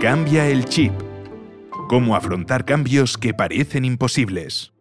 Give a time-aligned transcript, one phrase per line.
[0.00, 0.92] Cambia el chip.
[1.88, 4.72] Cómo afrontar cambios que parecen imposibles.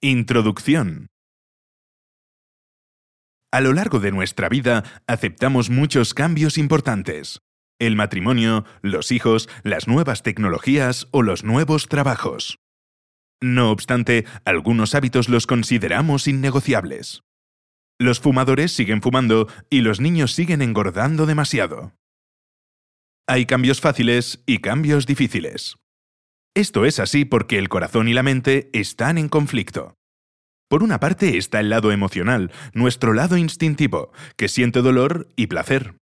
[0.00, 1.08] Introducción.
[3.52, 7.40] A lo largo de nuestra vida aceptamos muchos cambios importantes.
[7.78, 12.60] El matrimonio, los hijos, las nuevas tecnologías o los nuevos trabajos.
[13.42, 17.22] No obstante, algunos hábitos los consideramos innegociables.
[17.98, 21.94] Los fumadores siguen fumando y los niños siguen engordando demasiado.
[23.26, 25.76] Hay cambios fáciles y cambios difíciles.
[26.54, 29.94] Esto es así porque el corazón y la mente están en conflicto.
[30.68, 35.96] Por una parte está el lado emocional, nuestro lado instintivo, que siente dolor y placer.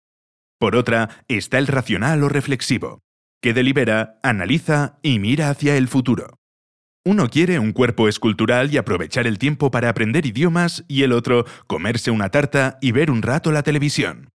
[0.58, 3.00] Por otra está el racional o reflexivo,
[3.42, 6.37] que delibera, analiza y mira hacia el futuro.
[7.10, 11.46] Uno quiere un cuerpo escultural y aprovechar el tiempo para aprender idiomas y el otro
[11.66, 14.28] comerse una tarta y ver un rato la televisión.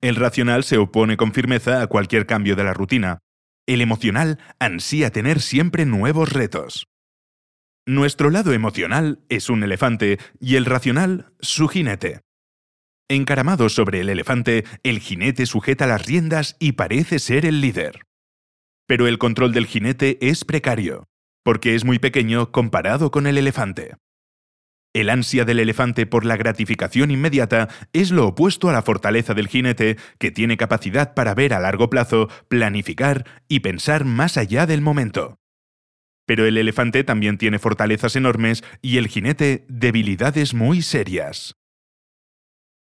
[0.00, 3.18] El racional se opone con firmeza a cualquier cambio de la rutina.
[3.66, 6.86] El emocional ansía tener siempre nuevos retos.
[7.86, 12.22] Nuestro lado emocional es un elefante y el racional su jinete.
[13.10, 18.06] Encaramado sobre el elefante, el jinete sujeta las riendas y parece ser el líder.
[18.86, 21.09] Pero el control del jinete es precario,
[21.42, 23.94] porque es muy pequeño comparado con el elefante.
[24.92, 29.46] El ansia del elefante por la gratificación inmediata es lo opuesto a la fortaleza del
[29.46, 34.80] jinete, que tiene capacidad para ver a largo plazo, planificar y pensar más allá del
[34.80, 35.38] momento.
[36.26, 41.54] Pero el elefante también tiene fortalezas enormes y el jinete debilidades muy serias.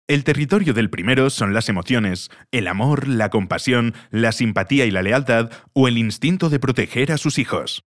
[0.07, 5.03] El territorio del primero son las emociones, el amor, la compasión, la simpatía y la
[5.03, 7.85] lealtad o el instinto de proteger a sus hijos.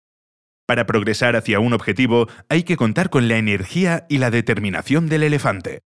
[0.66, 5.24] Para progresar hacia un objetivo hay que contar con la energía y la determinación del
[5.24, 5.82] elefante.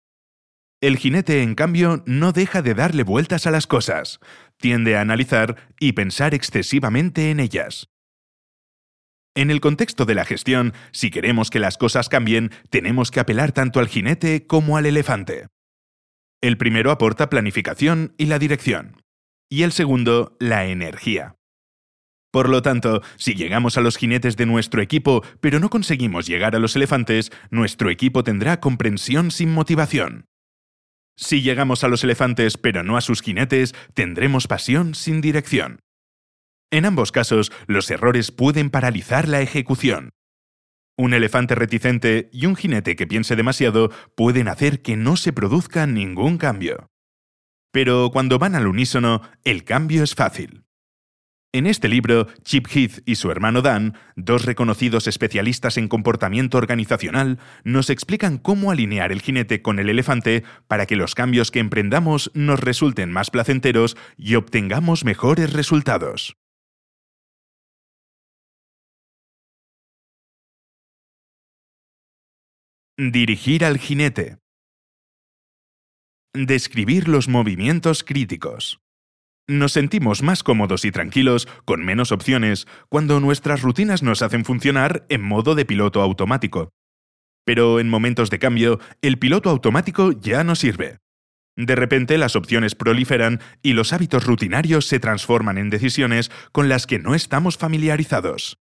[0.81, 4.19] El jinete, en cambio, no deja de darle vueltas a las cosas,
[4.57, 7.89] tiende a analizar y pensar excesivamente en ellas.
[9.35, 13.51] En el contexto de la gestión, si queremos que las cosas cambien, tenemos que apelar
[13.51, 15.47] tanto al jinete como al elefante.
[16.41, 19.03] El primero aporta planificación y la dirección,
[19.49, 21.35] y el segundo, la energía.
[22.31, 26.55] Por lo tanto, si llegamos a los jinetes de nuestro equipo, pero no conseguimos llegar
[26.55, 30.25] a los elefantes, nuestro equipo tendrá comprensión sin motivación.
[31.17, 35.81] Si llegamos a los elefantes pero no a sus jinetes, tendremos pasión sin dirección.
[36.71, 40.11] En ambos casos, los errores pueden paralizar la ejecución.
[40.97, 45.85] Un elefante reticente y un jinete que piense demasiado pueden hacer que no se produzca
[45.85, 46.87] ningún cambio.
[47.73, 50.63] Pero cuando van al unísono, el cambio es fácil.
[51.53, 57.39] En este libro, Chip Heath y su hermano Dan, dos reconocidos especialistas en comportamiento organizacional,
[57.65, 62.31] nos explican cómo alinear el jinete con el elefante para que los cambios que emprendamos
[62.33, 66.37] nos resulten más placenteros y obtengamos mejores resultados.
[72.97, 74.37] Dirigir al jinete.
[76.33, 78.79] Describir los movimientos críticos.
[79.51, 85.05] Nos sentimos más cómodos y tranquilos, con menos opciones, cuando nuestras rutinas nos hacen funcionar
[85.09, 86.69] en modo de piloto automático.
[87.43, 90.99] Pero en momentos de cambio, el piloto automático ya no sirve.
[91.57, 96.87] De repente las opciones proliferan y los hábitos rutinarios se transforman en decisiones con las
[96.87, 98.57] que no estamos familiarizados.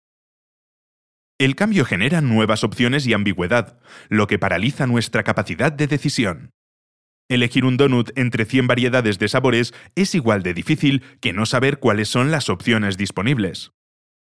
[1.38, 6.50] El cambio genera nuevas opciones y ambigüedad, lo que paraliza nuestra capacidad de decisión.
[7.30, 11.78] Elegir un donut entre 100 variedades de sabores es igual de difícil que no saber
[11.78, 13.70] cuáles son las opciones disponibles.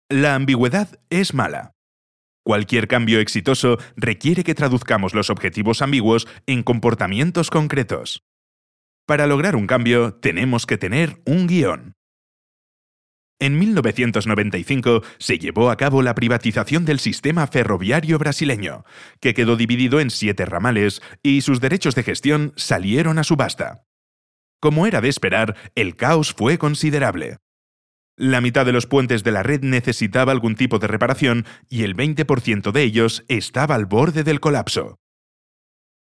[0.09, 1.73] La ambigüedad es mala.
[2.45, 8.23] Cualquier cambio exitoso requiere que traduzcamos los objetivos ambiguos en comportamientos concretos.
[9.06, 11.95] Para lograr un cambio tenemos que tener un guion.
[13.40, 18.85] En 1995 se llevó a cabo la privatización del sistema ferroviario brasileño,
[19.19, 23.83] que quedó dividido en siete ramales y sus derechos de gestión salieron a subasta.
[24.62, 27.38] Como era de esperar, el caos fue considerable.
[28.18, 31.98] La mitad de los puentes de la red necesitaba algún tipo de reparación y el
[31.98, 34.95] 20% de ellos estaba al borde del colapso.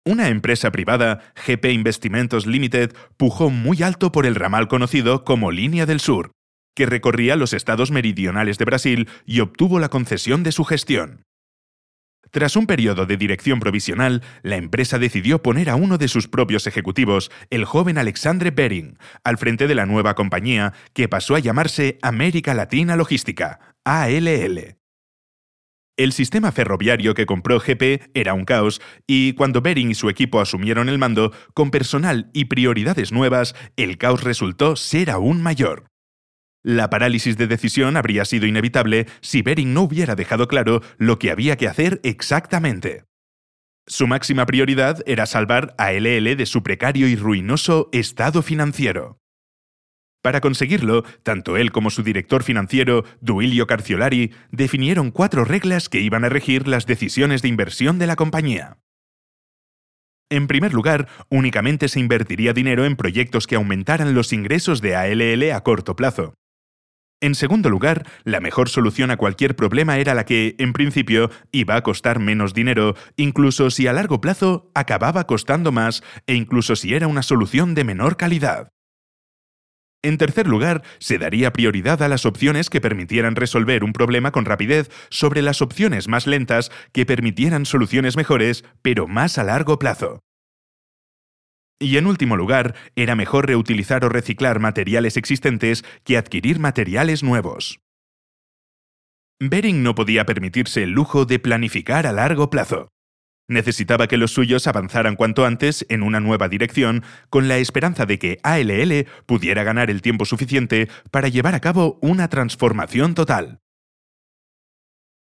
[0.06, 5.86] Una empresa privada, GP Investimentos Limited, pujó muy alto por el ramal conocido como Línea
[5.86, 6.32] del Sur,
[6.80, 11.26] que recorría los estados meridionales de Brasil y obtuvo la concesión de su gestión.
[12.32, 16.68] Tras un periodo de dirección provisional, la empresa decidió poner a uno de sus propios
[16.68, 22.00] ejecutivos, el joven Alexandre Bering, al frente de la nueva compañía que pasó a llamarse
[22.02, 24.78] América Latina Logística, ALL.
[25.98, 30.40] El sistema ferroviario que compró GP era un caos y cuando Bering y su equipo
[30.40, 35.89] asumieron el mando, con personal y prioridades nuevas, el caos resultó ser aún mayor.
[36.70, 41.32] La parálisis de decisión habría sido inevitable si Bering no hubiera dejado claro lo que
[41.32, 43.06] había que hacer exactamente.
[43.88, 49.18] Su máxima prioridad era salvar a LL de su precario y ruinoso estado financiero.
[50.22, 56.24] Para conseguirlo, tanto él como su director financiero, Duilio Carciolari, definieron cuatro reglas que iban
[56.24, 58.78] a regir las decisiones de inversión de la compañía.
[60.30, 65.52] En primer lugar, únicamente se invertiría dinero en proyectos que aumentaran los ingresos de ALL
[65.52, 66.36] a corto plazo.
[67.22, 71.76] En segundo lugar, la mejor solución a cualquier problema era la que, en principio, iba
[71.76, 76.94] a costar menos dinero, incluso si a largo plazo acababa costando más e incluso si
[76.94, 78.70] era una solución de menor calidad.
[80.02, 84.46] En tercer lugar, se daría prioridad a las opciones que permitieran resolver un problema con
[84.46, 90.22] rapidez sobre las opciones más lentas que permitieran soluciones mejores, pero más a largo plazo.
[91.80, 97.80] Y en último lugar, era mejor reutilizar o reciclar materiales existentes que adquirir materiales nuevos.
[99.40, 102.90] Bering no podía permitirse el lujo de planificar a largo plazo.
[103.48, 108.20] Necesitaba que los suyos avanzaran cuanto antes en una nueva dirección, con la esperanza de
[108.20, 113.62] que ALL pudiera ganar el tiempo suficiente para llevar a cabo una transformación total.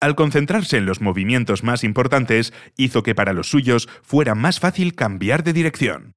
[0.01, 4.95] Al concentrarse en los movimientos más importantes, hizo que para los suyos fuera más fácil
[4.95, 6.15] cambiar de dirección.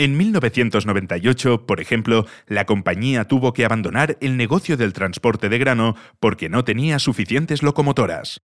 [0.00, 5.94] En 1998, por ejemplo, la compañía tuvo que abandonar el negocio del transporte de grano
[6.20, 8.40] porque no tenía suficientes locomotoras.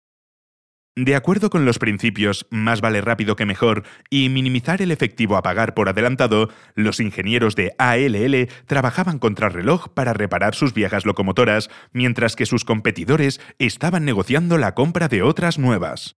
[0.95, 5.43] De acuerdo con los principios más vale rápido que mejor y minimizar el efectivo a
[5.43, 11.69] pagar por adelantado, los ingenieros de ALL trabajaban contra reloj para reparar sus viejas locomotoras,
[11.91, 16.15] mientras que sus competidores estaban negociando la compra de otras nuevas.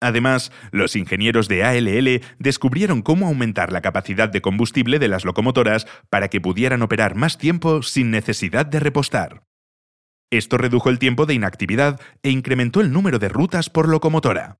[0.00, 5.86] Además, los ingenieros de ALL descubrieron cómo aumentar la capacidad de combustible de las locomotoras
[6.10, 9.44] para que pudieran operar más tiempo sin necesidad de repostar.
[10.30, 14.58] Esto redujo el tiempo de inactividad e incrementó el número de rutas por locomotora.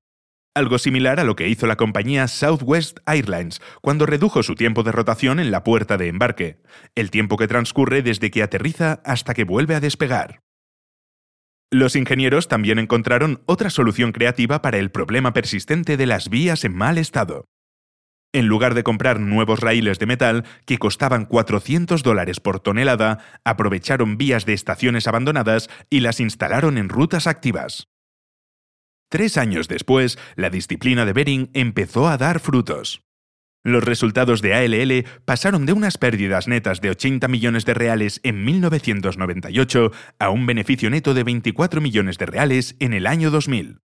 [0.55, 4.91] Algo similar a lo que hizo la compañía Southwest Airlines cuando redujo su tiempo de
[4.91, 6.63] rotación en la puerta de embarque,
[6.95, 10.46] el tiempo que transcurre desde que aterriza hasta que vuelve a despegar.
[11.71, 16.73] Los ingenieros también encontraron otra solución creativa para el problema persistente de las vías en
[16.73, 17.45] mal estado.
[18.33, 24.17] En lugar de comprar nuevos raíles de metal que costaban 400 dólares por tonelada, aprovecharon
[24.17, 27.87] vías de estaciones abandonadas y las instalaron en rutas activas.
[29.09, 33.06] Tres años después, la disciplina de Bering empezó a dar frutos.
[33.67, 38.45] Los resultados de ALL pasaron de unas pérdidas netas de 80 millones de reales en
[38.45, 43.79] 1998 a un beneficio neto de 24 millones de reales en el año 2000.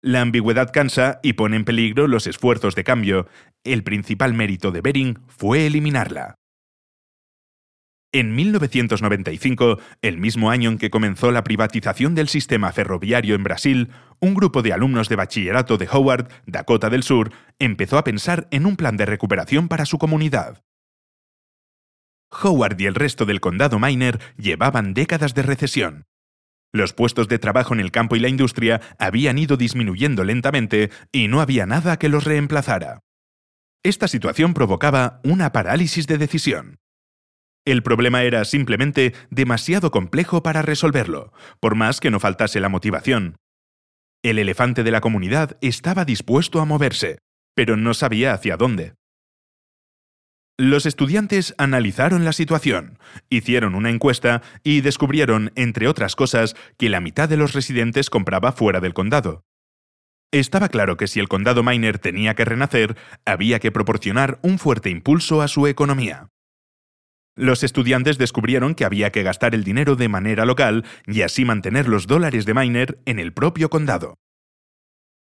[0.00, 3.28] La ambigüedad cansa y pone en peligro los esfuerzos de cambio.
[3.62, 6.36] El principal mérito de Bering fue eliminarla.
[8.14, 13.90] En 1995, el mismo año en que comenzó la privatización del sistema ferroviario en Brasil,
[14.20, 18.66] un grupo de alumnos de bachillerato de Howard, Dakota del Sur, empezó a pensar en
[18.66, 20.62] un plan de recuperación para su comunidad.
[22.30, 26.04] Howard y el resto del condado Miner llevaban décadas de recesión.
[26.72, 31.26] Los puestos de trabajo en el campo y la industria habían ido disminuyendo lentamente y
[31.26, 33.00] no había nada que los reemplazara.
[33.82, 36.78] Esta situación provocaba una parálisis de decisión.
[37.66, 43.36] El problema era simplemente demasiado complejo para resolverlo, por más que no faltase la motivación.
[44.22, 47.18] El elefante de la comunidad estaba dispuesto a moverse,
[47.54, 48.94] pero no sabía hacia dónde.
[50.58, 57.00] Los estudiantes analizaron la situación, hicieron una encuesta y descubrieron, entre otras cosas, que la
[57.00, 59.42] mitad de los residentes compraba fuera del condado.
[60.32, 64.90] Estaba claro que si el condado Miner tenía que renacer, había que proporcionar un fuerte
[64.90, 66.28] impulso a su economía.
[67.36, 71.88] Los estudiantes descubrieron que había que gastar el dinero de manera local y así mantener
[71.88, 74.14] los dólares de Miner en el propio condado.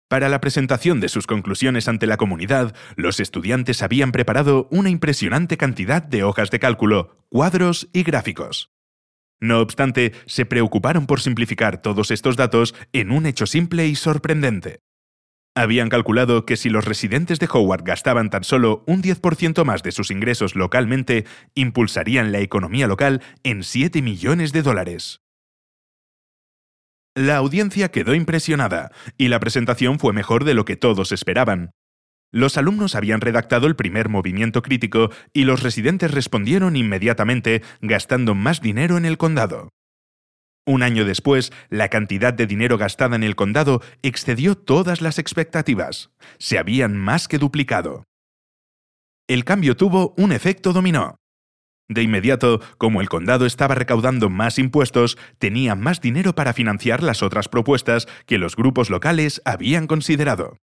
[0.09, 5.55] Para la presentación de sus conclusiones ante la comunidad, los estudiantes habían preparado una impresionante
[5.55, 8.71] cantidad de hojas de cálculo, cuadros y gráficos.
[9.39, 14.81] No obstante, se preocuparon por simplificar todos estos datos en un hecho simple y sorprendente.
[15.53, 19.91] Habían calculado que si los residentes de Howard gastaban tan solo un 10% más de
[19.91, 25.21] sus ingresos localmente, impulsarían la economía local en 7 millones de dólares.
[27.13, 31.71] La audiencia quedó impresionada, y la presentación fue mejor de lo que todos esperaban.
[32.31, 38.61] Los alumnos habían redactado el primer movimiento crítico y los residentes respondieron inmediatamente gastando más
[38.61, 39.67] dinero en el condado.
[40.65, 46.11] Un año después, la cantidad de dinero gastada en el condado excedió todas las expectativas.
[46.37, 48.03] Se habían más que duplicado.
[49.27, 51.15] El cambio tuvo un efecto dominó.
[51.89, 57.21] De inmediato, como el condado estaba recaudando más impuestos, tenía más dinero para financiar las
[57.23, 60.57] otras propuestas que los grupos locales habían considerado.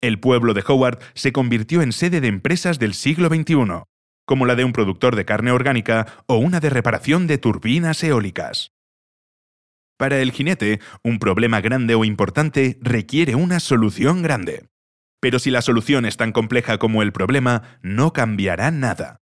[0.00, 3.84] El pueblo de Howard se convirtió en sede de empresas del siglo XXI,
[4.26, 8.72] como la de un productor de carne orgánica o una de reparación de turbinas eólicas.
[10.02, 14.68] Para el jinete, un problema grande o importante requiere una solución grande.
[15.20, 19.20] Pero si la solución es tan compleja como el problema, no cambiará nada.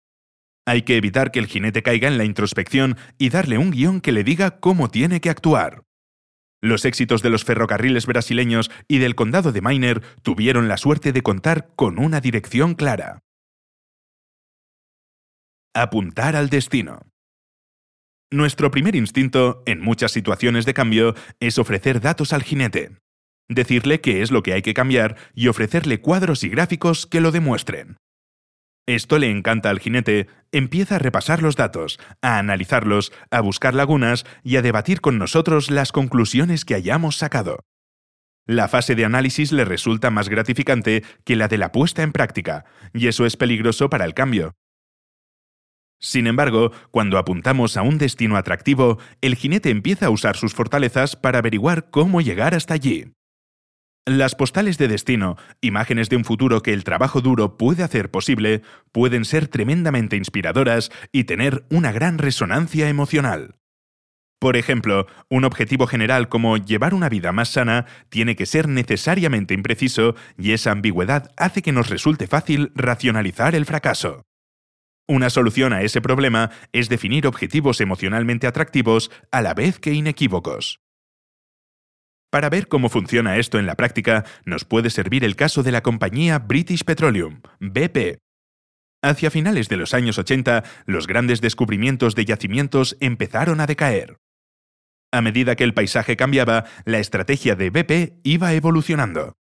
[0.67, 4.13] Hay que evitar que el jinete caiga en la introspección y darle un guion que
[4.13, 5.83] le diga cómo tiene que actuar.
[6.63, 11.21] Los éxitos de los ferrocarriles brasileños y del condado de Miner tuvieron la suerte de
[11.21, 13.19] contar con una dirección clara.
[15.75, 17.12] Apuntar al destino.
[18.33, 22.97] Nuestro primer instinto, en muchas situaciones de cambio, es ofrecer datos al jinete,
[23.51, 27.31] decirle qué es lo que hay que cambiar y ofrecerle cuadros y gráficos que lo
[27.31, 27.99] demuestren.
[28.87, 34.25] Esto le encanta al jinete, empieza a repasar los datos, a analizarlos, a buscar lagunas
[34.43, 37.61] y a debatir con nosotros las conclusiones que hayamos sacado.
[38.47, 42.65] La fase de análisis le resulta más gratificante que la de la puesta en práctica,
[42.95, 44.55] y eso es peligroso para el cambio,
[46.03, 51.15] sin embargo, cuando apuntamos a un destino atractivo, el jinete empieza a usar sus fortalezas
[51.15, 53.13] para averiguar cómo llegar hasta allí.
[54.05, 58.63] Las postales de destino, imágenes de un futuro que el trabajo duro puede hacer posible,
[58.91, 63.55] pueden ser tremendamente inspiradoras y tener una gran resonancia emocional.
[64.41, 69.55] Por ejemplo, un objetivo general como llevar una vida más sana tiene que ser necesariamente
[69.55, 74.25] impreciso y esa ambigüedad hace que nos resulte fácil racionalizar el fracaso.
[75.09, 80.81] Una solución a ese problema es definir objetivos emocionalmente atractivos a la vez que inequívocos.
[82.31, 85.83] Para ver cómo funciona esto en la práctica, nos puede servir el caso de la
[85.83, 88.19] compañía British Petroleum, BP.
[89.03, 94.17] Hacia finales de los años 80, los grandes descubrimientos de yacimientos empezaron a decaer.
[95.13, 99.35] A medida que el paisaje cambiaba, la estrategia de BP iba evolucionando.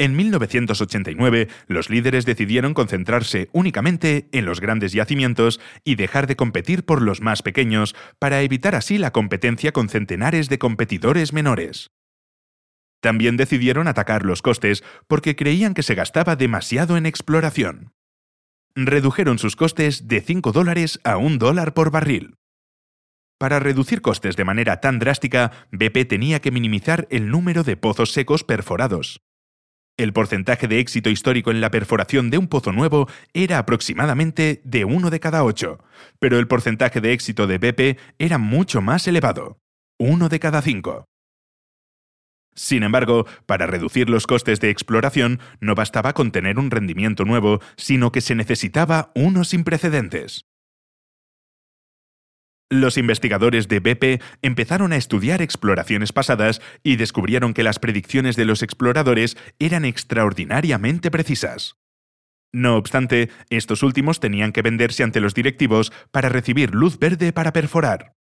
[0.00, 6.84] En 1989, los líderes decidieron concentrarse únicamente en los grandes yacimientos y dejar de competir
[6.84, 11.90] por los más pequeños para evitar así la competencia con centenares de competidores menores.
[13.00, 17.92] También decidieron atacar los costes porque creían que se gastaba demasiado en exploración.
[18.76, 22.36] Redujeron sus costes de 5 dólares a 1 dólar por barril.
[23.36, 28.12] Para reducir costes de manera tan drástica, BP tenía que minimizar el número de pozos
[28.12, 29.20] secos perforados.
[29.98, 34.84] El porcentaje de éxito histórico en la perforación de un pozo nuevo era aproximadamente de
[34.84, 35.80] uno de cada ocho,
[36.20, 39.58] pero el porcentaje de éxito de BP era mucho más elevado,
[39.98, 41.04] uno de cada cinco.
[42.54, 47.60] Sin embargo, para reducir los costes de exploración no bastaba con tener un rendimiento nuevo,
[47.76, 50.47] sino que se necesitaba uno sin precedentes.
[52.70, 58.44] Los investigadores de BP empezaron a estudiar exploraciones pasadas y descubrieron que las predicciones de
[58.44, 61.76] los exploradores eran extraordinariamente precisas.
[62.52, 67.54] No obstante, estos últimos tenían que venderse ante los directivos para recibir luz verde para
[67.54, 68.14] perforar.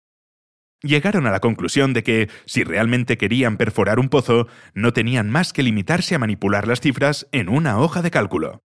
[0.83, 5.55] Llegaron a la conclusión de que, si realmente querían perforar un pozo, no tenían más
[5.55, 8.63] que limitarse a manipular las cifras en una hoja de cálculo.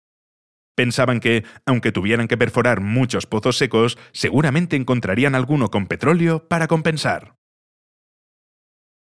[0.77, 6.69] Pensaban que, aunque tuvieran que perforar muchos pozos secos, seguramente encontrarían alguno con petróleo para
[6.69, 7.35] compensar.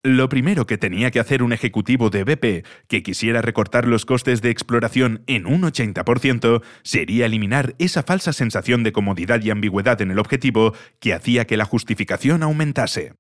[0.05, 4.41] Lo primero que tenía que hacer un ejecutivo de BP que quisiera recortar los costes
[4.41, 10.13] de exploración en un 80% sería eliminar esa falsa sensación de comodidad y ambigüedad en
[10.13, 13.13] el objetivo que hacía que la justificación aumentase.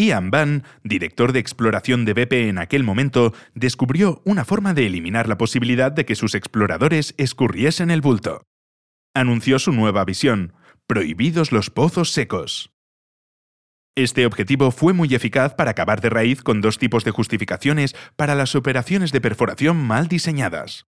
[0.00, 5.28] Ian Van, director de exploración de BP en aquel momento, descubrió una forma de eliminar
[5.28, 8.46] la posibilidad de que sus exploradores escurriesen el bulto.
[9.14, 10.54] Anunció su nueva visión,
[10.86, 12.72] prohibidos los pozos secos.
[13.94, 18.34] Este objetivo fue muy eficaz para acabar de raíz con dos tipos de justificaciones para
[18.34, 20.89] las operaciones de perforación mal diseñadas.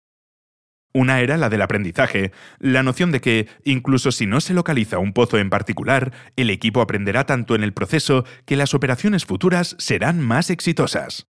[0.94, 5.14] Una era la del aprendizaje, la noción de que, incluso si no se localiza un
[5.14, 10.20] pozo en particular, el equipo aprenderá tanto en el proceso que las operaciones futuras serán
[10.20, 11.28] más exitosas.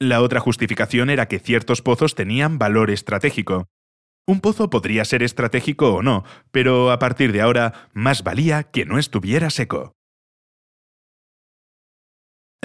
[0.00, 3.68] La otra justificación era que ciertos pozos tenían valor estratégico.
[4.26, 8.84] Un pozo podría ser estratégico o no, pero a partir de ahora más valía que
[8.84, 9.92] no estuviera seco.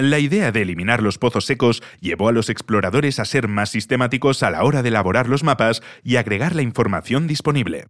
[0.00, 4.44] La idea de eliminar los pozos secos llevó a los exploradores a ser más sistemáticos
[4.44, 7.88] a la hora de elaborar los mapas y agregar la información disponible.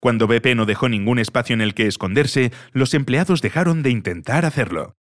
[0.00, 4.44] Cuando BP no dejó ningún espacio en el que esconderse, los empleados dejaron de intentar
[4.44, 4.94] hacerlo.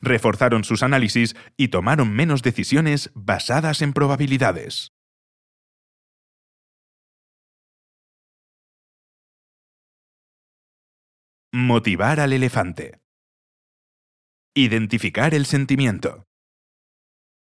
[0.00, 4.92] Reforzaron sus análisis y tomaron menos decisiones basadas en probabilidades.
[11.52, 13.03] Motivar al elefante.
[14.56, 16.28] Identificar el sentimiento.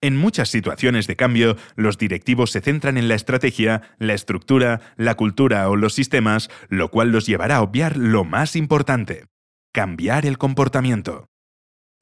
[0.00, 5.14] En muchas situaciones de cambio, los directivos se centran en la estrategia, la estructura, la
[5.14, 9.26] cultura o los sistemas, lo cual los llevará a obviar lo más importante,
[9.74, 11.26] cambiar el comportamiento.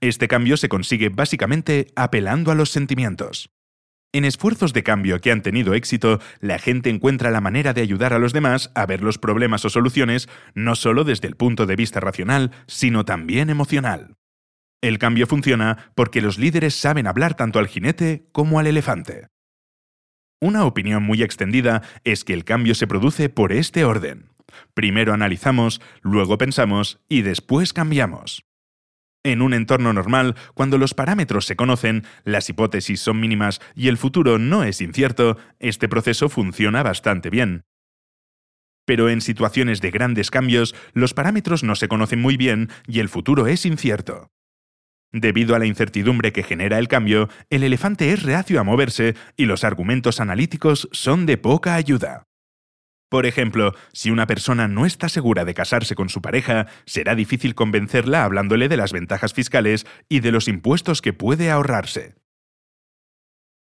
[0.01, 3.51] Este cambio se consigue básicamente apelando a los sentimientos.
[4.13, 8.13] En esfuerzos de cambio que han tenido éxito, la gente encuentra la manera de ayudar
[8.13, 11.75] a los demás a ver los problemas o soluciones no solo desde el punto de
[11.75, 14.15] vista racional, sino también emocional.
[14.85, 19.29] El cambio funciona porque los líderes saben hablar tanto al jinete como al elefante.
[20.43, 24.29] Una opinión muy extendida es que el cambio se produce por este orden.
[24.75, 28.45] Primero analizamos, luego pensamos y después cambiamos.
[29.23, 33.97] En un entorno normal, cuando los parámetros se conocen, las hipótesis son mínimas y el
[33.97, 37.65] futuro no es incierto, este proceso funciona bastante bien.
[38.85, 43.09] Pero en situaciones de grandes cambios, los parámetros no se conocen muy bien y el
[43.09, 44.34] futuro es incierto.
[45.17, 49.45] Debido a la incertidumbre que genera el cambio, el elefante es reacio a moverse y
[49.45, 52.27] los argumentos analíticos son de poca ayuda.
[53.09, 57.55] Por ejemplo, si una persona no está segura de casarse con su pareja, será difícil
[57.55, 62.17] convencerla hablándole de las ventajas fiscales y de los impuestos que puede ahorrarse.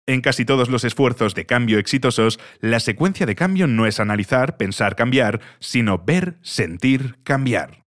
[0.05, 4.55] En casi todos los esfuerzos de cambio exitosos, la secuencia de cambio no es analizar,
[4.57, 7.88] pensar, cambiar, sino ver, sentir, cambiar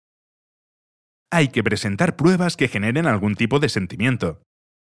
[1.32, 4.44] hay que presentar pruebas que generen algún tipo de sentimiento.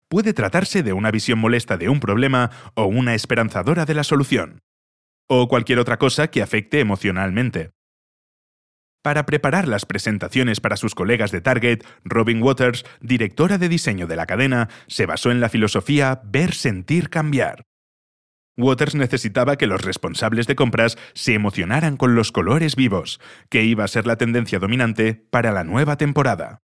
[0.09, 4.59] Puede tratarse de una visión molesta de un problema o una esperanzadora de la solución.
[5.27, 7.71] O cualquier otra cosa que afecte emocionalmente.
[9.01, 14.15] Para preparar las presentaciones para sus colegas de Target, Robin Waters, directora de diseño de
[14.15, 17.63] la cadena, se basó en la filosofía ver, sentir, cambiar.
[18.57, 23.83] Waters necesitaba que los responsables de compras se emocionaran con los colores vivos, que iba
[23.83, 26.61] a ser la tendencia dominante para la nueva temporada.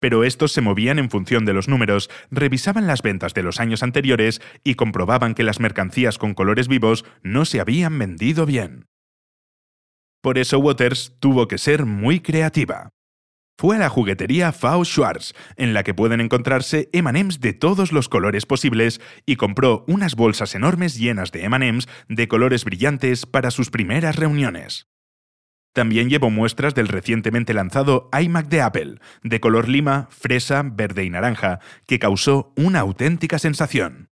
[0.00, 3.82] Pero estos se movían en función de los números, revisaban las ventas de los años
[3.82, 8.86] anteriores y comprobaban que las mercancías con colores vivos no se habían vendido bien.
[10.20, 12.90] Por eso Waters tuvo que ser muy creativa.
[13.60, 18.08] Fue a la juguetería Fau Schwarz, en la que pueden encontrarse M&M's de todos los
[18.08, 23.70] colores posibles, y compró unas bolsas enormes llenas de M&M's de colores brillantes para sus
[23.70, 24.86] primeras reuniones.
[25.74, 31.10] También llevó muestras del recientemente lanzado iMac de Apple, de color lima, fresa, verde y
[31.10, 34.08] naranja, que causó una auténtica sensación.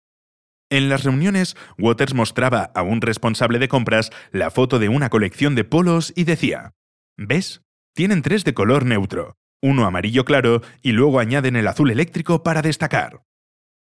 [0.69, 5.55] En las reuniones, Waters mostraba a un responsable de compras la foto de una colección
[5.55, 6.75] de polos y decía,
[7.17, 7.63] ¿Ves?
[8.01, 12.63] Tienen tres de color neutro, uno amarillo claro y luego añaden el azul eléctrico para
[12.63, 13.27] destacar.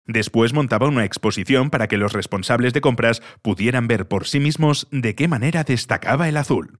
[0.07, 4.87] Después montaba una exposición para que los responsables de compras pudieran ver por sí mismos
[4.89, 6.79] de qué manera destacaba el azul.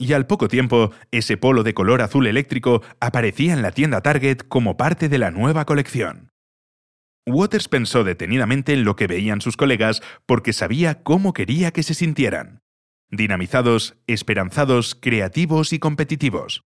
[0.00, 4.38] Y al poco tiempo, ese polo de color azul eléctrico aparecía en la tienda Target
[4.48, 6.32] como parte de la nueva colección.
[7.24, 11.94] Waters pensó detenidamente en lo que veían sus colegas porque sabía cómo quería que se
[11.94, 12.65] sintieran
[13.10, 16.64] dinamizados, esperanzados, creativos y competitivos,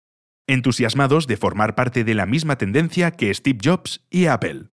[0.47, 4.69] entusiasmados de formar parte de la misma tendencia que Steve Jobs y Apple.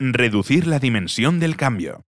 [0.00, 2.04] Reducir la dimensión del cambio.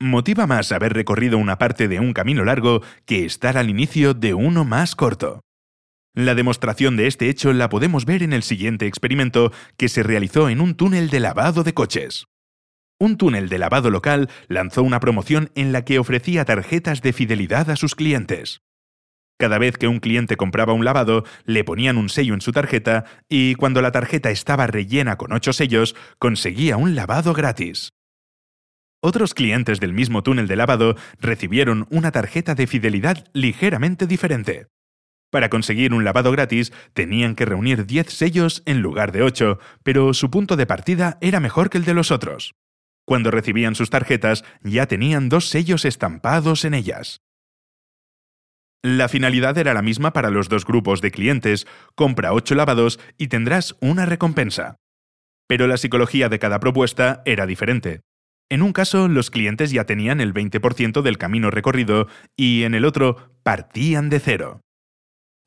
[0.00, 4.34] Motiva más haber recorrido una parte de un camino largo que estar al inicio de
[4.34, 5.40] uno más corto.
[6.12, 10.48] La demostración de este hecho la podemos ver en el siguiente experimento que se realizó
[10.48, 12.26] en un túnel de lavado de coches.
[13.00, 17.70] Un túnel de lavado local lanzó una promoción en la que ofrecía tarjetas de fidelidad
[17.70, 18.60] a sus clientes.
[19.36, 23.04] Cada vez que un cliente compraba un lavado, le ponían un sello en su tarjeta
[23.28, 27.90] y cuando la tarjeta estaba rellena con ocho sellos, conseguía un lavado gratis.
[29.02, 34.68] Otros clientes del mismo túnel de lavado recibieron una tarjeta de fidelidad ligeramente diferente.
[35.30, 40.14] Para conseguir un lavado gratis tenían que reunir 10 sellos en lugar de 8, pero
[40.14, 42.54] su punto de partida era mejor que el de los otros.
[43.06, 47.20] Cuando recibían sus tarjetas ya tenían dos sellos estampados en ellas.
[48.82, 53.28] La finalidad era la misma para los dos grupos de clientes, compra ocho lavados y
[53.28, 54.76] tendrás una recompensa.
[55.46, 58.00] Pero la psicología de cada propuesta era diferente.
[58.50, 62.84] En un caso, los clientes ya tenían el 20% del camino recorrido y en el
[62.84, 64.60] otro, partían de cero.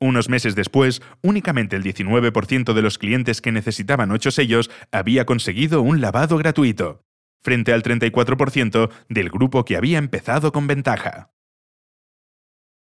[0.00, 5.82] Unos meses después, únicamente el 19% de los clientes que necesitaban ocho sellos había conseguido
[5.82, 7.02] un lavado gratuito.
[7.42, 11.30] Frente al 34% del grupo que había empezado con ventaja.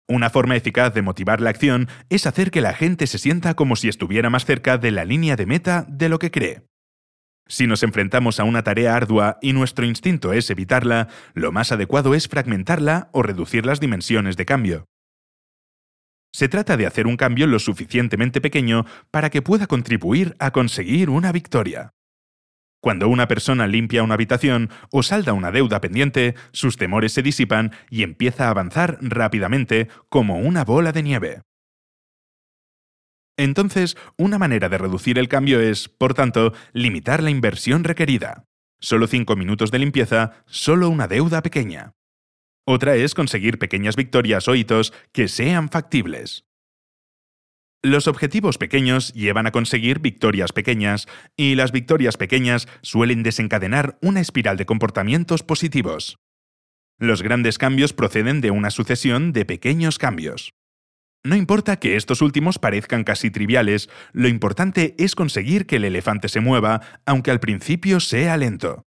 [0.08, 3.76] Una forma eficaz de motivar la acción es hacer que la gente se sienta como
[3.76, 6.64] si estuviera más cerca de la línea de meta de lo que cree.
[7.46, 12.14] Si nos enfrentamos a una tarea ardua y nuestro instinto es evitarla, lo más adecuado
[12.14, 14.86] es fragmentarla o reducir las dimensiones de cambio.
[16.32, 21.10] Se trata de hacer un cambio lo suficientemente pequeño para que pueda contribuir a conseguir
[21.10, 21.90] una victoria.
[22.80, 27.72] Cuando una persona limpia una habitación o salda una deuda pendiente, sus temores se disipan
[27.90, 31.42] y empieza a avanzar rápidamente como una bola de nieve.
[33.36, 38.44] Entonces, una manera de reducir el cambio es, por tanto, limitar la inversión requerida.
[38.80, 41.92] Solo 5 minutos de limpieza, solo una deuda pequeña.
[42.66, 46.44] Otra es conseguir pequeñas victorias o hitos que sean factibles.
[47.82, 54.20] Los objetivos pequeños llevan a conseguir victorias pequeñas, y las victorias pequeñas suelen desencadenar una
[54.20, 56.18] espiral de comportamientos positivos.
[56.98, 60.52] Los grandes cambios proceden de una sucesión de pequeños cambios.
[61.24, 66.28] No importa que estos últimos parezcan casi triviales, lo importante es conseguir que el elefante
[66.28, 68.84] se mueva, aunque al principio sea lento.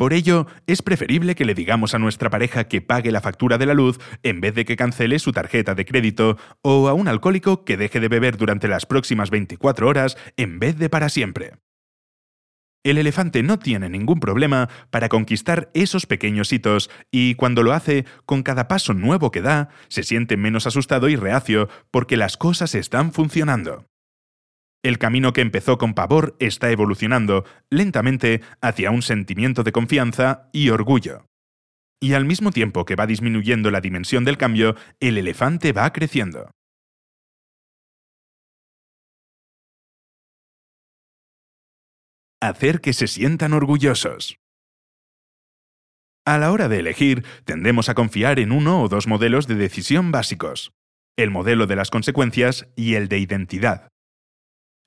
[0.00, 3.66] Por ello, es preferible que le digamos a nuestra pareja que pague la factura de
[3.66, 7.66] la luz en vez de que cancele su tarjeta de crédito o a un alcohólico
[7.66, 11.52] que deje de beber durante las próximas 24 horas en vez de para siempre.
[12.82, 18.06] El elefante no tiene ningún problema para conquistar esos pequeños hitos y cuando lo hace,
[18.24, 22.74] con cada paso nuevo que da, se siente menos asustado y reacio porque las cosas
[22.74, 23.89] están funcionando.
[24.82, 30.70] El camino que empezó con pavor está evolucionando lentamente hacia un sentimiento de confianza y
[30.70, 31.26] orgullo.
[32.02, 36.50] Y al mismo tiempo que va disminuyendo la dimensión del cambio, el elefante va creciendo.
[42.40, 44.38] Hacer que se sientan orgullosos.
[46.24, 50.10] A la hora de elegir, tendemos a confiar en uno o dos modelos de decisión
[50.10, 50.72] básicos,
[51.18, 53.90] el modelo de las consecuencias y el de identidad.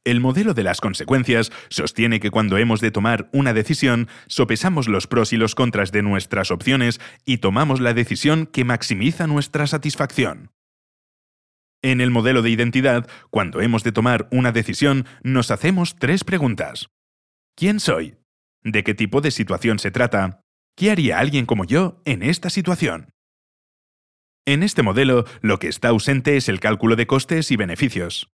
[0.06, 5.08] El modelo de las consecuencias sostiene que cuando hemos de tomar una decisión, sopesamos los
[5.08, 10.52] pros y los contras de nuestras opciones y tomamos la decisión que maximiza nuestra satisfacción.
[11.82, 16.89] En el modelo de identidad, cuando hemos de tomar una decisión, nos hacemos tres preguntas.
[17.56, 18.16] ¿Quién soy?
[18.62, 20.42] ¿De qué tipo de situación se trata?
[20.76, 23.13] ¿Qué haría alguien como yo en esta situación?
[24.46, 28.33] En este modelo, lo que está ausente es el cálculo de costes y beneficios.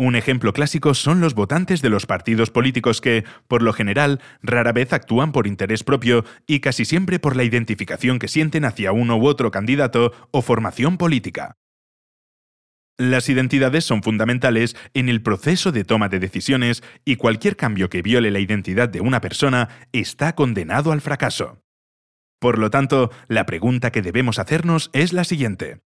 [0.00, 4.72] Un ejemplo clásico son los votantes de los partidos políticos que, por lo general, rara
[4.72, 9.18] vez actúan por interés propio y casi siempre por la identificación que sienten hacia uno
[9.18, 11.58] u otro candidato o formación política.
[12.96, 18.00] Las identidades son fundamentales en el proceso de toma de decisiones y cualquier cambio que
[18.00, 21.62] viole la identidad de una persona está condenado al fracaso.
[22.38, 25.82] Por lo tanto, la pregunta que debemos hacernos es la siguiente.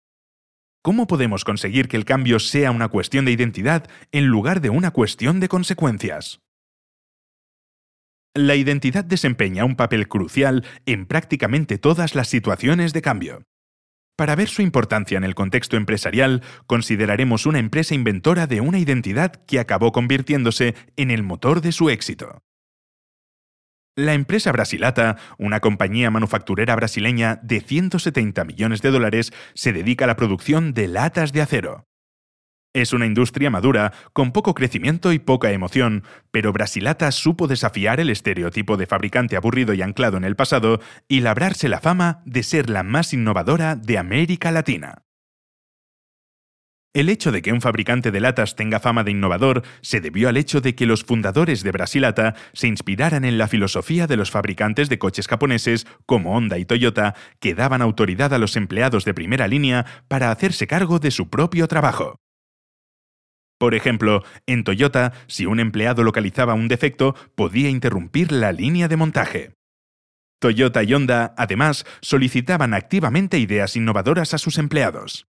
[0.83, 4.91] ¿Cómo podemos conseguir que el cambio sea una cuestión de identidad en lugar de una
[4.91, 6.41] cuestión de consecuencias?
[8.35, 13.43] La identidad desempeña un papel crucial en prácticamente todas las situaciones de cambio.
[14.17, 19.31] Para ver su importancia en el contexto empresarial, consideraremos una empresa inventora de una identidad
[19.45, 22.41] que acabó convirtiéndose en el motor de su éxito.
[23.95, 30.07] La empresa Brasilata, una compañía manufacturera brasileña de 170 millones de dólares, se dedica a
[30.07, 31.85] la producción de latas de acero.
[32.73, 38.09] Es una industria madura, con poco crecimiento y poca emoción, pero Brasilata supo desafiar el
[38.09, 42.71] estereotipo de fabricante aburrido y anclado en el pasado y labrarse la fama de ser
[42.71, 45.03] la más innovadora de América Latina.
[46.93, 50.37] El hecho de que un fabricante de latas tenga fama de innovador se debió al
[50.37, 54.89] hecho de que los fundadores de Brasilata se inspiraran en la filosofía de los fabricantes
[54.89, 59.47] de coches japoneses como Honda y Toyota, que daban autoridad a los empleados de primera
[59.47, 62.19] línea para hacerse cargo de su propio trabajo.
[63.57, 68.97] Por ejemplo, en Toyota, si un empleado localizaba un defecto, podía interrumpir la línea de
[68.97, 69.53] montaje.
[70.39, 75.25] Toyota y Honda, además, solicitaban activamente ideas innovadoras a sus empleados.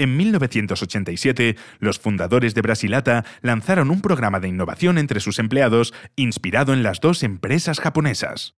[0.00, 6.72] En 1987, los fundadores de Brasilata lanzaron un programa de innovación entre sus empleados inspirado
[6.72, 8.54] en las dos empresas japonesas.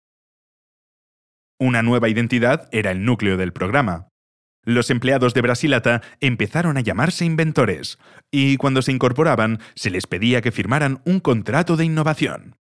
[1.59, 4.09] Una nueva identidad era el núcleo del programa.
[4.67, 7.99] Los empleados de Brasilata empezaron a llamarse inventores,
[8.31, 12.60] y cuando se incorporaban se les pedía que firmaran un contrato de innovación.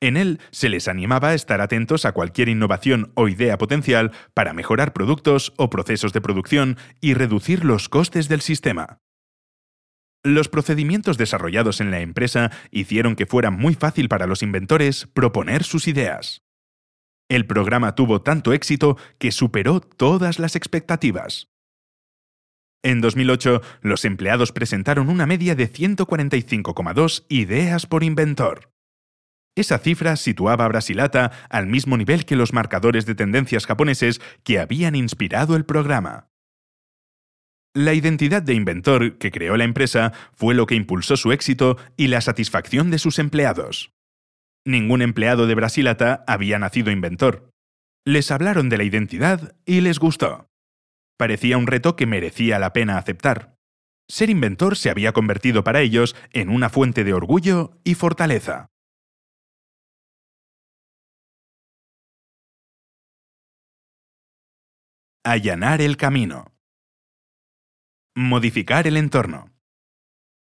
[0.00, 4.52] En él se les animaba a estar atentos a cualquier innovación o idea potencial para
[4.52, 9.00] mejorar productos o procesos de producción y reducir los costes del sistema.
[10.22, 15.62] Los procedimientos desarrollados en la empresa hicieron que fuera muy fácil para los inventores proponer
[15.62, 16.42] sus ideas.
[17.28, 21.48] El programa tuvo tanto éxito que superó todas las expectativas.
[22.82, 28.75] En 2008, los empleados presentaron una media de 145,2 ideas por inventor.
[29.56, 34.58] Esa cifra situaba a Brasilata al mismo nivel que los marcadores de tendencias japoneses que
[34.58, 36.28] habían inspirado el programa.
[37.74, 42.08] La identidad de inventor que creó la empresa fue lo que impulsó su éxito y
[42.08, 43.92] la satisfacción de sus empleados.
[44.66, 47.50] Ningún empleado de Brasilata había nacido inventor.
[48.04, 50.48] Les hablaron de la identidad y les gustó.
[51.18, 53.56] Parecía un reto que merecía la pena aceptar.
[54.08, 58.70] Ser inventor se había convertido para ellos en una fuente de orgullo y fortaleza.
[65.26, 66.52] Allanar el camino.
[68.14, 69.50] Modificar el entorno.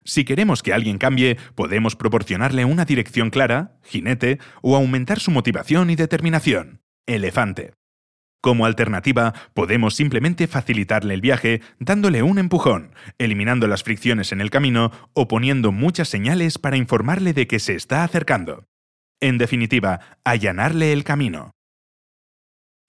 [0.03, 5.91] Si queremos que alguien cambie, podemos proporcionarle una dirección clara, jinete, o aumentar su motivación
[5.91, 7.73] y determinación, elefante.
[8.41, 14.49] Como alternativa, podemos simplemente facilitarle el viaje dándole un empujón, eliminando las fricciones en el
[14.49, 18.65] camino o poniendo muchas señales para informarle de que se está acercando.
[19.19, 21.51] En definitiva, allanarle el camino.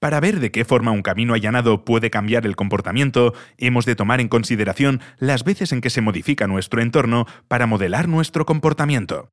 [0.02, 4.20] Para ver de qué forma un camino allanado puede cambiar el comportamiento, hemos de tomar
[4.20, 9.30] en consideración las veces en que se modifica nuestro entorno para modelar nuestro comportamiento.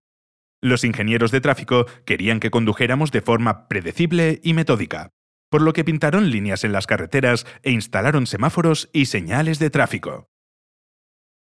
[0.62, 5.10] Los ingenieros de tráfico querían que condujéramos de forma predecible y metódica,
[5.50, 10.28] por lo que pintaron líneas en las carreteras e instalaron semáforos y señales de tráfico.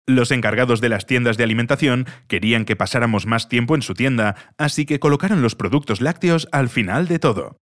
[0.06, 4.36] Los encargados de las tiendas de alimentación querían que pasáramos más tiempo en su tienda,
[4.58, 7.62] así que colocaron los productos lácteos al final de todo.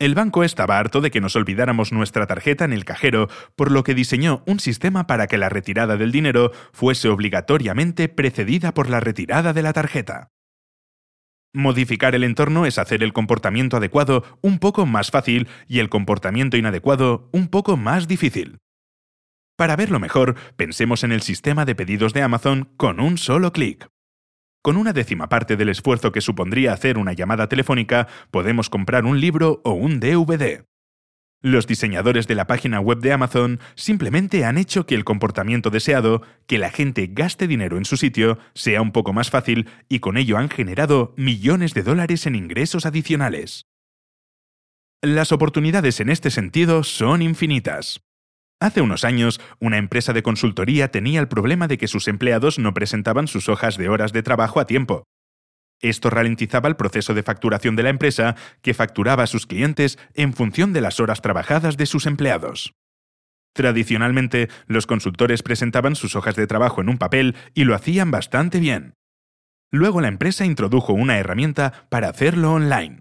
[0.00, 3.84] El banco estaba harto de que nos olvidáramos nuestra tarjeta en el cajero, por lo
[3.84, 9.00] que diseñó un sistema para que la retirada del dinero fuese obligatoriamente precedida por la
[9.00, 10.30] retirada de la tarjeta.
[11.52, 16.56] Modificar el entorno es hacer el comportamiento adecuado un poco más fácil y el comportamiento
[16.56, 18.56] inadecuado un poco más difícil.
[19.58, 23.86] Para verlo mejor, pensemos en el sistema de pedidos de Amazon con un solo clic.
[24.62, 29.18] Con una décima parte del esfuerzo que supondría hacer una llamada telefónica, podemos comprar un
[29.18, 30.64] libro o un DVD.
[31.42, 36.20] Los diseñadores de la página web de Amazon simplemente han hecho que el comportamiento deseado,
[36.46, 40.18] que la gente gaste dinero en su sitio, sea un poco más fácil y con
[40.18, 43.64] ello han generado millones de dólares en ingresos adicionales.
[45.00, 48.02] Las oportunidades en este sentido son infinitas.
[48.60, 52.74] Hace unos años, una empresa de consultoría tenía el problema de que sus empleados no
[52.74, 55.04] presentaban sus hojas de horas de trabajo a tiempo.
[55.80, 60.34] Esto ralentizaba el proceso de facturación de la empresa, que facturaba a sus clientes en
[60.34, 62.74] función de las horas trabajadas de sus empleados.
[63.54, 68.60] Tradicionalmente, los consultores presentaban sus hojas de trabajo en un papel y lo hacían bastante
[68.60, 68.92] bien.
[69.72, 73.00] Luego la empresa introdujo una herramienta para hacerlo online,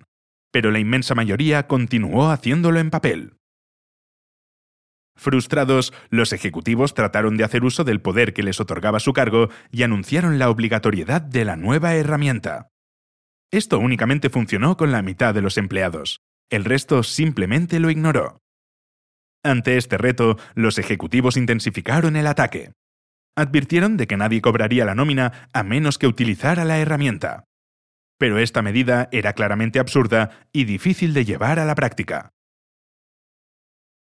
[0.52, 3.39] pero la inmensa mayoría continuó haciéndolo en papel.
[5.20, 9.84] Frustrados, los ejecutivos trataron de hacer uso del poder que les otorgaba su cargo y
[9.84, 12.70] anunciaron la obligatoriedad de la nueva herramienta.
[13.52, 16.22] Esto únicamente funcionó con la mitad de los empleados.
[16.50, 18.40] El resto simplemente lo ignoró.
[19.44, 22.72] Ante este reto, los ejecutivos intensificaron el ataque.
[23.36, 27.44] Advirtieron de que nadie cobraría la nómina a menos que utilizara la herramienta.
[28.18, 32.32] Pero esta medida era claramente absurda y difícil de llevar a la práctica.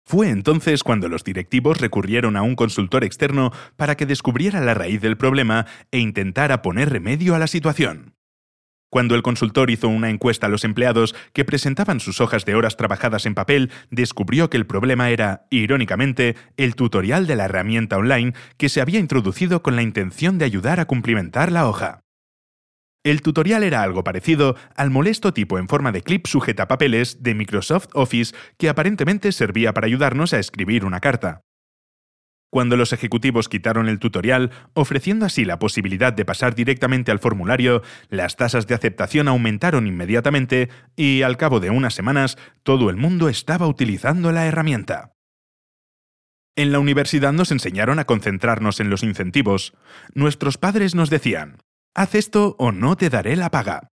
[0.08, 5.02] Fue entonces cuando los directivos recurrieron a un consultor externo para que descubriera la raíz
[5.02, 8.14] del problema e intentara poner remedio a la situación.
[8.90, 12.78] Cuando el consultor hizo una encuesta a los empleados que presentaban sus hojas de horas
[12.78, 18.34] trabajadas en papel, descubrió que el problema era, irónicamente, el tutorial de la herramienta online
[18.56, 22.07] que se había introducido con la intención de ayudar a cumplimentar la hoja.
[23.08, 27.36] El tutorial era algo parecido al molesto tipo en forma de clip sujeta papeles de
[27.36, 31.40] Microsoft Office que aparentemente servía para ayudarnos a escribir una carta.
[32.52, 37.82] Cuando los ejecutivos quitaron el tutorial, ofreciendo así la posibilidad de pasar directamente al formulario,
[38.10, 40.68] las tasas de aceptación aumentaron inmediatamente
[40.98, 45.14] y, al cabo de unas semanas, todo el mundo estaba utilizando la herramienta.
[46.58, 49.76] En la universidad nos enseñaron a concentrarnos en los incentivos.
[50.14, 51.60] Nuestros padres nos decían,
[51.98, 53.90] haz esto o no te daré la paga.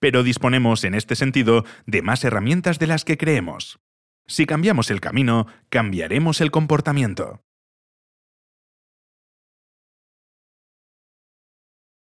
[0.00, 3.78] Pero disponemos en este sentido de más herramientas de las que creemos.
[4.26, 7.44] Si cambiamos el camino, cambiaremos el comportamiento.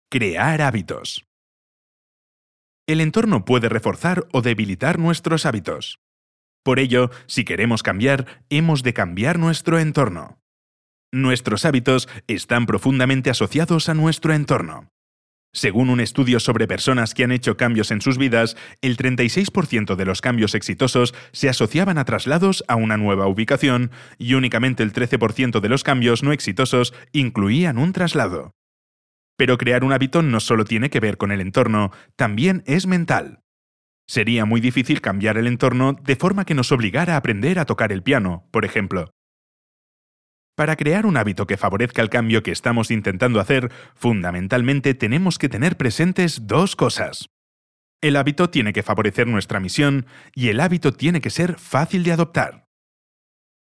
[0.10, 1.25] Crear hábitos.
[2.88, 5.99] El entorno puede reforzar o debilitar nuestros hábitos.
[6.63, 10.39] Por ello, si queremos cambiar, hemos de cambiar nuestro entorno.
[11.12, 14.91] Nuestros hábitos están profundamente asociados a nuestro entorno.
[15.54, 20.06] Según un estudio sobre personas que han hecho cambios en sus vidas, el 36% de
[20.06, 25.60] los cambios exitosos se asociaban a traslados a una nueva ubicación y únicamente el 13%
[25.60, 28.52] de los cambios no exitosos incluían un traslado.
[29.38, 33.42] Pero crear un hábito no solo tiene que ver con el entorno, también es mental.
[34.08, 37.92] Sería muy difícil cambiar el entorno de forma que nos obligara a aprender a tocar
[37.92, 39.12] el piano, por ejemplo.
[40.62, 45.50] Para crear un hábito que favorezca el cambio que estamos intentando hacer, fundamentalmente tenemos que
[45.50, 47.32] tener presentes dos cosas.
[48.00, 52.12] El hábito tiene que favorecer nuestra misión y el hábito tiene que ser fácil de
[52.12, 52.67] adoptar.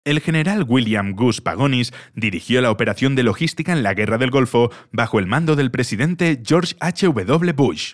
[0.06, 4.70] El general William Gus Pagonis dirigió la operación de logística en la Guerra del Golfo
[4.92, 7.54] bajo el mando del presidente George H.W.
[7.54, 7.94] Bush.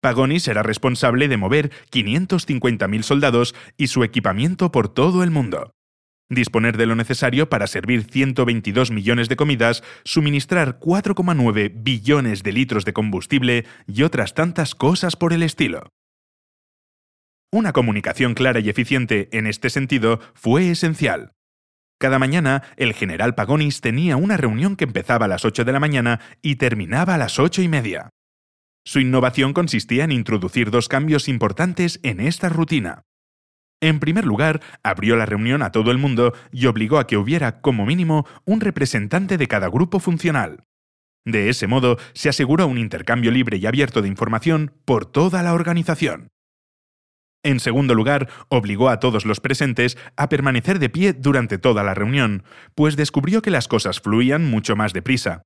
[0.00, 5.72] Pagonis era responsable de mover 550.000 soldados y su equipamiento por todo el mundo
[6.30, 12.84] disponer de lo necesario para servir 122 millones de comidas, suministrar 4,9 billones de litros
[12.84, 15.88] de combustible y otras tantas cosas por el estilo.
[17.50, 21.32] Una comunicación clara y eficiente en este sentido fue esencial.
[21.98, 25.80] Cada mañana, el general Pagonis tenía una reunión que empezaba a las 8 de la
[25.80, 28.10] mañana y terminaba a las 8 y media.
[28.84, 33.02] Su innovación consistía en introducir dos cambios importantes en esta rutina.
[33.80, 37.60] En primer lugar, abrió la reunión a todo el mundo y obligó a que hubiera,
[37.60, 40.64] como mínimo, un representante de cada grupo funcional.
[41.24, 45.54] De ese modo, se aseguró un intercambio libre y abierto de información por toda la
[45.54, 46.28] organización.
[47.44, 51.94] En segundo lugar, obligó a todos los presentes a permanecer de pie durante toda la
[51.94, 52.42] reunión,
[52.74, 55.42] pues descubrió que las cosas fluían mucho más deprisa.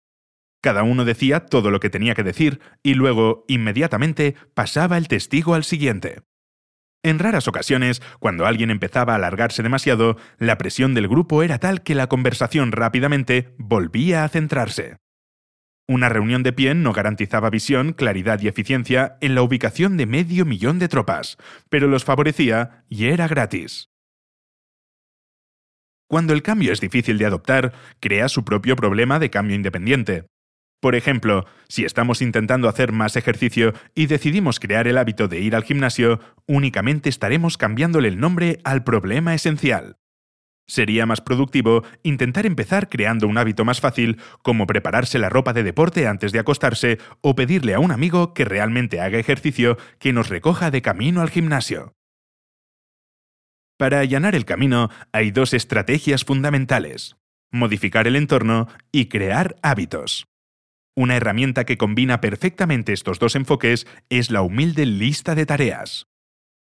[0.62, 5.55] Cada uno decía todo lo que tenía que decir y luego, inmediatamente, pasaba el testigo
[5.55, 6.23] al siguiente.
[7.05, 11.83] En raras ocasiones, cuando alguien empezaba a alargarse demasiado, la presión del grupo era tal
[11.83, 14.99] que la conversación rápidamente volvía a centrarse.
[15.88, 20.45] Una reunión de pie no garantizaba visión, claridad y eficiencia en la ubicación de medio
[20.45, 21.38] millón de tropas,
[21.69, 23.91] pero los favorecía y era gratis.
[26.09, 30.27] Cuando el cambio es difícil de adoptar, crea su propio problema de cambio independiente.
[30.83, 35.55] Por ejemplo, si estamos intentando hacer más ejercicio y decidimos crear el hábito de ir
[35.55, 36.18] al gimnasio,
[36.49, 39.99] únicamente estaremos cambiándole el nombre al problema esencial.
[40.66, 45.62] Sería más productivo intentar empezar creando un hábito más fácil, como prepararse la ropa de
[45.62, 50.31] deporte antes de acostarse o pedirle a un amigo que realmente haga ejercicio que nos
[50.31, 51.95] recoja de camino al gimnasio.
[53.79, 57.14] Para allanar el camino hay dos estrategias fundamentales,
[57.53, 60.27] modificar el entorno y crear hábitos.
[60.94, 66.07] Una herramienta que combina perfectamente estos dos enfoques es la humilde lista de tareas.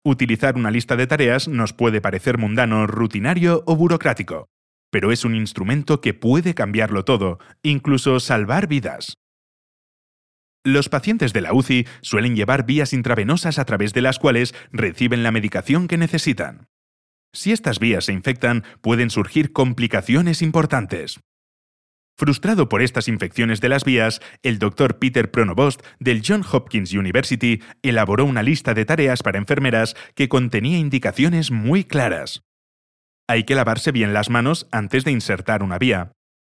[0.05, 4.47] Utilizar una lista de tareas nos puede parecer mundano, rutinario o burocrático,
[4.91, 9.17] pero es un instrumento que puede cambiarlo todo, incluso salvar vidas.
[10.65, 15.21] Los pacientes de la UCI suelen llevar vías intravenosas a través de las cuales reciben
[15.21, 16.67] la medicación que necesitan.
[17.33, 21.19] Si estas vías se infectan, pueden surgir complicaciones importantes.
[22.15, 27.61] Frustrado por estas infecciones de las vías, el doctor Peter Pronovost del Johns Hopkins University
[27.81, 32.43] elaboró una lista de tareas para enfermeras que contenía indicaciones muy claras.
[33.27, 36.11] Hay que lavarse bien las manos antes de insertar una vía.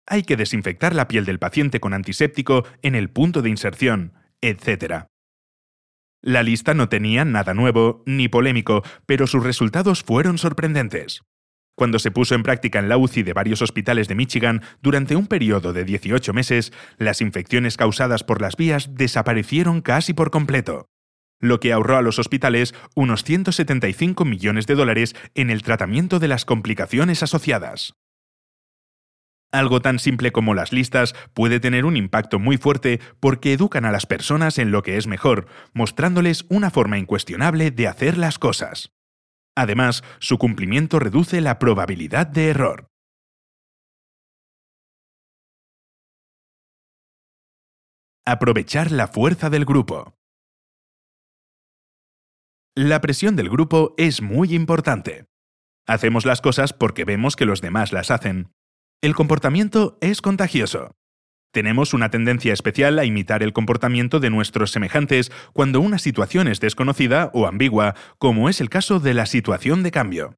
[0.06, 5.06] Hay que desinfectar la piel del paciente con antiséptico en el punto de inserción, etc.
[6.22, 11.22] La lista no tenía nada nuevo ni polémico, pero sus resultados fueron sorprendentes.
[11.78, 15.28] Cuando se puso en práctica en la UCI de varios hospitales de Michigan durante un
[15.28, 20.88] periodo de 18 meses, las infecciones causadas por las vías desaparecieron casi por completo,
[21.40, 26.28] lo que ahorró a los hospitales unos 175 millones de dólares en el tratamiento de
[26.28, 27.94] las complicaciones asociadas.
[29.52, 33.92] Algo tan simple como las listas puede tener un impacto muy fuerte porque educan a
[33.92, 38.97] las personas en lo que es mejor, mostrándoles una forma incuestionable de hacer las cosas.
[39.58, 42.92] Además, su cumplimiento reduce la probabilidad de error.
[48.24, 50.14] Aprovechar la fuerza del grupo.
[52.76, 55.26] La presión del grupo es muy importante.
[55.88, 58.54] Hacemos las cosas porque vemos que los demás las hacen.
[59.02, 60.92] El comportamiento es contagioso.
[61.52, 66.60] Tenemos una tendencia especial a imitar el comportamiento de nuestros semejantes cuando una situación es
[66.60, 70.36] desconocida o ambigua, como es el caso de la situación de cambio.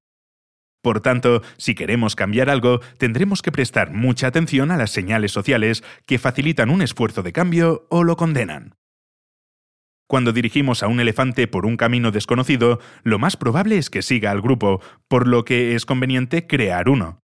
[0.81, 5.83] Por tanto, si queremos cambiar algo, tendremos que prestar mucha atención a las señales sociales
[6.05, 8.75] que facilitan un esfuerzo de cambio o lo condenan.
[10.07, 14.31] Cuando dirigimos a un elefante por un camino desconocido, lo más probable es que siga
[14.31, 17.21] al grupo, por lo que es conveniente crear uno.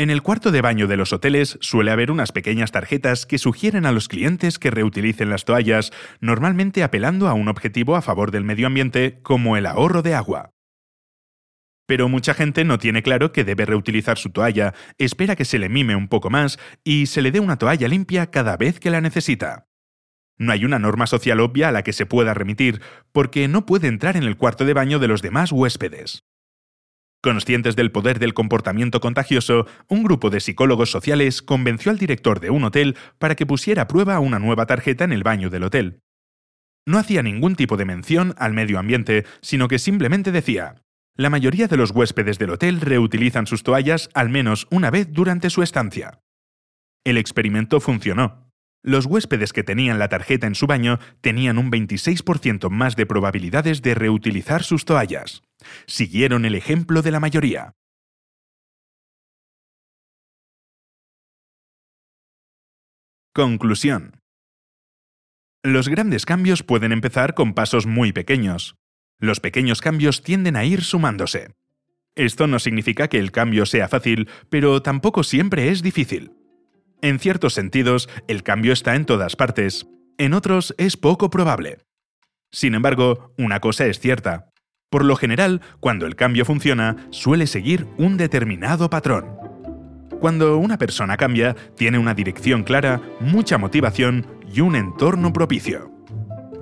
[0.00, 3.84] En el cuarto de baño de los hoteles suele haber unas pequeñas tarjetas que sugieren
[3.84, 5.90] a los clientes que reutilicen las toallas,
[6.20, 10.52] normalmente apelando a un objetivo a favor del medio ambiente como el ahorro de agua.
[11.84, 15.68] Pero mucha gente no tiene claro que debe reutilizar su toalla, espera que se le
[15.68, 19.00] mime un poco más y se le dé una toalla limpia cada vez que la
[19.00, 19.66] necesita.
[20.36, 22.80] No hay una norma social obvia a la que se pueda remitir,
[23.10, 26.27] porque no puede entrar en el cuarto de baño de los demás huéspedes.
[27.20, 32.50] Conscientes del poder del comportamiento contagioso, un grupo de psicólogos sociales convenció al director de
[32.50, 36.00] un hotel para que pusiera a prueba una nueva tarjeta en el baño del hotel.
[36.86, 40.84] No hacía ningún tipo de mención al medio ambiente, sino que simplemente decía,
[41.16, 45.50] la mayoría de los huéspedes del hotel reutilizan sus toallas al menos una vez durante
[45.50, 46.20] su estancia.
[47.04, 48.48] El experimento funcionó.
[48.84, 53.82] Los huéspedes que tenían la tarjeta en su baño tenían un 26% más de probabilidades
[53.82, 55.42] de reutilizar sus toallas.
[55.86, 57.74] Siguieron el ejemplo de la mayoría.
[63.34, 64.20] Conclusión.
[65.62, 68.76] Los grandes cambios pueden empezar con pasos muy pequeños.
[69.20, 71.54] Los pequeños cambios tienden a ir sumándose.
[72.14, 76.32] Esto no significa que el cambio sea fácil, pero tampoco siempre es difícil.
[77.00, 79.86] En ciertos sentidos, el cambio está en todas partes,
[80.18, 81.78] en otros es poco probable.
[82.50, 84.47] Sin embargo, una cosa es cierta.
[84.90, 89.26] Por lo general, cuando el cambio funciona, suele seguir un determinado patrón.
[90.18, 95.92] Cuando una persona cambia, tiene una dirección clara, mucha motivación y un entorno propicio.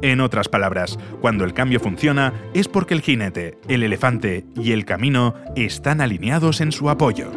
[0.03, 4.85] En otras palabras, cuando el cambio funciona es porque el jinete, el elefante y el
[4.85, 7.31] camino están alineados en su apoyo.